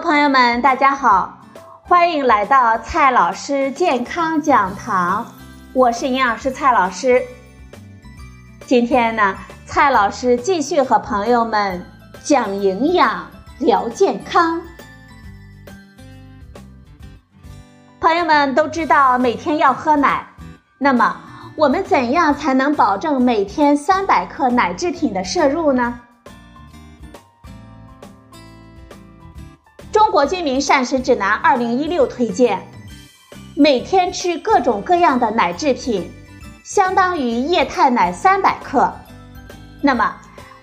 [0.00, 1.38] 朋友们，大家好，
[1.82, 5.26] 欢迎来到蔡老师健康讲堂，
[5.74, 7.22] 我是营养师蔡老师。
[8.64, 11.84] 今天呢，蔡老师继续和朋友们
[12.22, 13.26] 讲营养、
[13.58, 14.62] 聊健康。
[18.00, 20.26] 朋友们都知道每天要喝奶，
[20.78, 21.14] 那么
[21.56, 26.00] 我们怎样才能保证每天三百克奶制品的摄入呢？
[30.10, 32.66] 《中国居民膳食指南》二零一六推荐，
[33.54, 36.10] 每天吃各种各样的奶制品，
[36.64, 38.92] 相当于液态奶三百克。
[39.80, 40.16] 那么，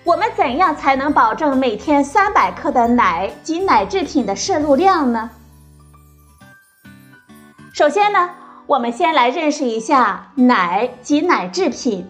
[0.04, 5.30] 我们怎样才能保证每天三百克的奶及奶制品的摄入量呢？
[7.72, 8.28] 首先呢，
[8.66, 12.06] 我们先来认识一下奶及奶制品。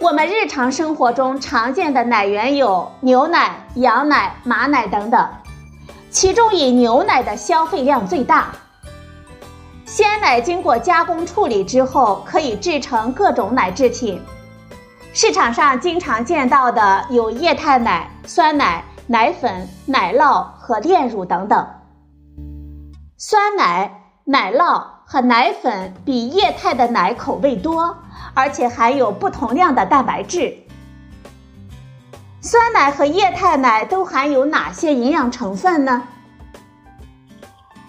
[0.00, 5.28] 我们日常生活中常见的奶源有牛奶、羊奶、马奶等等。
[6.10, 8.48] 其中以牛奶的消费量最大。
[9.84, 14.20] 鲜奶经过加工处理之后，可以制成各种奶制品。
[15.14, 21.66] 市场上经常见到的有液态奶、酸奶、奶粉、奶酪和炼乳等等。
[23.16, 27.96] 酸奶、奶酪和奶粉比液态的奶口味多，
[28.34, 30.56] 而且含有不同量的蛋白质。
[32.40, 36.04] 酸奶和液态奶都含有哪些营养成分呢？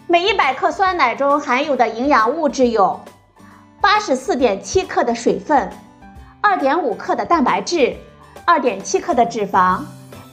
[0.07, 2.99] 每一百克酸奶中含有的营养物质有
[3.79, 5.69] 八十四点七克的水分，
[6.41, 7.95] 二点五克的蛋白质，
[8.43, 9.81] 二点七克的脂肪，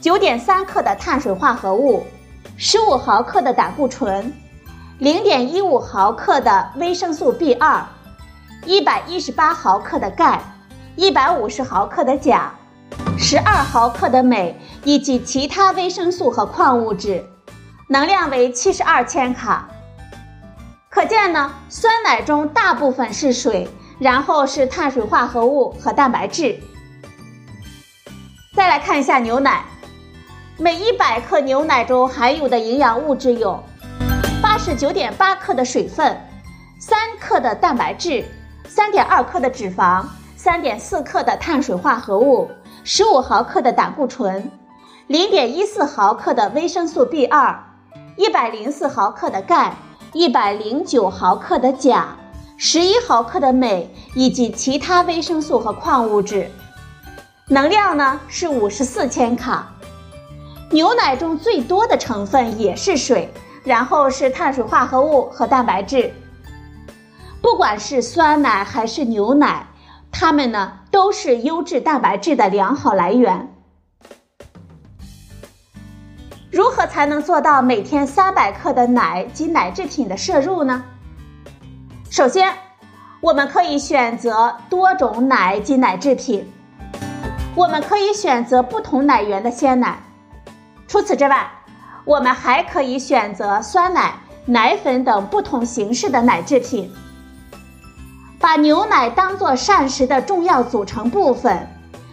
[0.01, 2.03] 九点三克的碳水化合物，
[2.57, 4.33] 十五毫克的胆固醇，
[4.97, 7.85] 零点一五毫克的维生素 B 二，
[8.65, 10.41] 一百一十八毫克的钙，
[10.95, 12.51] 一百五十毫克的钾。
[13.17, 17.25] 十二毫克的镁以及其他维生素和矿物质，
[17.89, 19.67] 能量为七十二千卡。
[20.89, 23.67] 可见呢，酸奶中大部分是水，
[23.99, 26.59] 然后是碳水化合物和蛋白质。
[28.55, 29.63] 再来看一下牛奶，
[30.57, 33.63] 每一百克牛奶中含有的营养物质有
[34.41, 36.19] 八十九点八克的水分，
[36.79, 38.25] 三克的蛋白质，
[38.67, 42.49] 三点二克的脂肪，三点四克的碳水化合物。
[42.89, 44.49] 十五毫克的胆固醇，
[45.07, 47.61] 零点一四毫克的维生素 B 二，
[48.15, 49.75] 一百零四毫克的钙，
[50.13, 52.15] 一百零九毫克的钾，
[52.55, 56.49] 十一毫克的镁以及其他维生素和矿物质，
[57.49, 59.67] 能量呢是五十四千卡。
[60.71, 63.29] 牛奶中最多的成分也是水，
[63.65, 66.13] 然后是碳水化合物和蛋白质。
[67.41, 69.66] 不管是酸奶还是牛奶。
[70.19, 73.53] 它们呢都是优质蛋白质的良好来源。
[76.49, 80.83] 如何才能做到每天三百克的奶及奶制品的摄入呢？
[82.09, 82.51] 首先，
[83.21, 86.51] 我们可以选择多种奶及奶制品，
[87.53, 89.99] 我们可以选择不同奶源的鲜奶。
[90.87, 91.47] 除此之外，
[92.05, 94.15] 我们还可以选择酸奶、
[94.47, 96.91] 奶粉等不同形式的奶制品。
[98.39, 101.67] 把牛奶当做膳食的重要组成部分，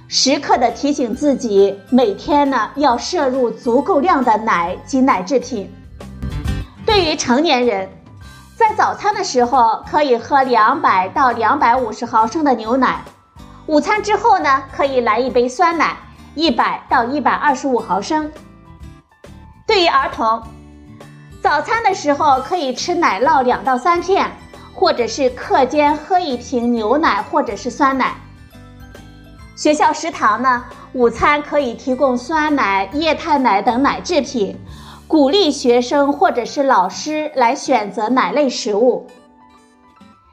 [0.09, 5.71] 时刻的提醒自己每天呢要摄入足够量的奶及奶制品。
[6.87, 7.89] 对于成年人，
[8.57, 13.03] 在早餐的时候可以喝两百到两百五十毫升的牛奶，
[13.67, 15.95] 午餐之后呢可以来一杯酸奶，
[16.35, 18.31] 一百到一百二十五毫升。
[19.67, 20.43] 对于儿童，
[21.43, 24.31] 早餐的时候可以吃奶酪两到三片。
[24.75, 28.15] 或者是课间喝一瓶牛奶，或者是酸奶。
[29.57, 34.59] 学校食堂呢，午餐可以提供酸奶、液态奶等奶制品，
[35.07, 39.07] 鼓励学生或者是老师来选择奶类食物。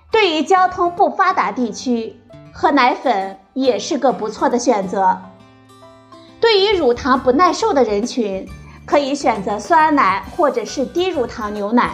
[0.09, 2.19] 对于交通不发达地区，
[2.51, 5.21] 喝奶粉也是个不错的选择。
[6.41, 8.45] 对于乳糖不耐受的人群，
[8.85, 11.91] 可以选择酸奶或者是低乳糖牛奶。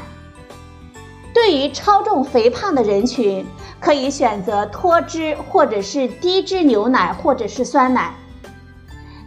[1.38, 3.46] 对于超重肥胖的人群，
[3.80, 8.12] 可以选择脱脂或者是低脂牛奶或者是酸奶。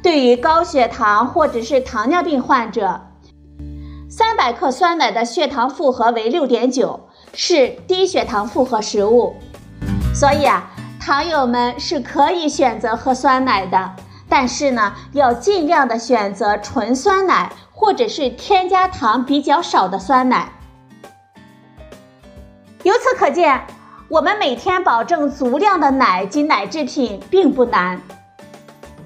[0.03, 3.01] 对于高血糖或者是糖尿病患者，
[4.11, 9.37] 三百克酸奶的血糖负荷为六点九，是低血糖负荷食物。
[10.13, 10.69] 所以啊，
[11.01, 13.93] 糖友们是可以选择喝酸奶的，
[14.29, 20.51] 但是呢，要尽量的选择纯酸奶或者是添加糖比较少的酸奶。
[22.91, 23.65] 由此可见，
[24.09, 28.03] 我们每天保证足量的奶及奶制品并不难。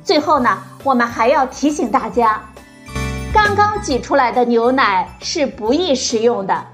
[0.02, 2.42] 最后呢，我们还要提醒大家，
[3.30, 6.64] 刚刚挤出来的牛奶是不宜食用的，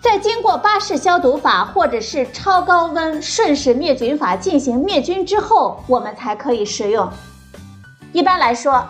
[0.00, 7.10] 在经过巴氏消毒法或者是超高温瞬时灭菌法进行灭菌之后，我们才可以食用。
[8.12, 8.86] 一般来说，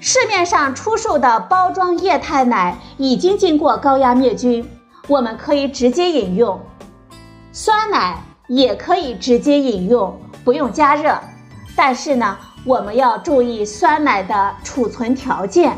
[0.00, 4.68] 市面上出售的包装液态奶已经经过高压灭菌，
[5.06, 6.60] 我们可以直接饮用。
[7.52, 8.16] 酸奶
[8.46, 11.18] 也可以直接饮用，不用加热。
[11.74, 15.76] 但是呢，我们要注意酸奶的储存条件。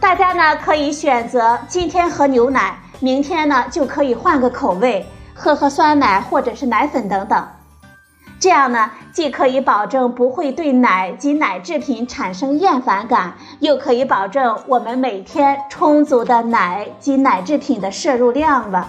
[0.00, 7.48] 大家呢可以选择今天喝牛奶，明天呢就可以换个口味，喝喝酸奶或者是奶粉等等。
[8.40, 18.88] 这样呢，既可以保证不会对奶及奶制品产生厌烦感，又可以保证我们每天充足的奶及奶制品的摄入量了。